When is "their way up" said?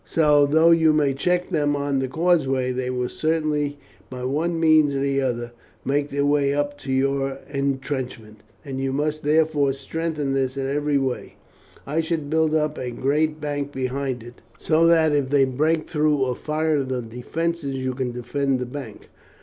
6.09-6.75